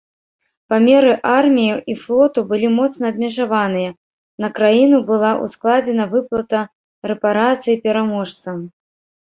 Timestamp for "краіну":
4.57-4.97